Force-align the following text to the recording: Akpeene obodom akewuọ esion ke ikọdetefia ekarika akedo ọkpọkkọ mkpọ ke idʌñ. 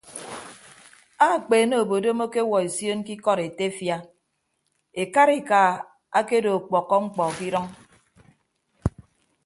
Akpeene 1.27 1.75
obodom 1.83 2.19
akewuọ 2.25 2.57
esion 2.67 2.99
ke 3.05 3.11
ikọdetefia 3.17 3.97
ekarika 5.01 5.59
akedo 6.19 6.49
ọkpọkkọ 6.57 6.95
mkpọ 7.05 7.23
ke 7.37 7.43
idʌñ. 7.49 7.67